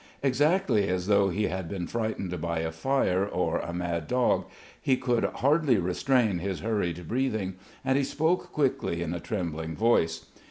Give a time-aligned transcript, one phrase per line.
[0.23, 4.45] Exactly as though he had been frightened by a fire or a mad dog,
[4.81, 7.53] he could hardly restrain his hurried breathing,
[7.85, 10.25] and he spoke quickly in a trembling voice.